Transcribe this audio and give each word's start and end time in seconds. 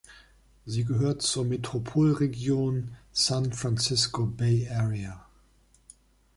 Sie 0.65 0.83
gehört 0.83 1.21
zur 1.21 1.45
Metropolregion 1.45 2.95
San 3.11 3.53
Francisco 3.53 4.25
Bay 4.25 4.67
Area. 4.67 5.27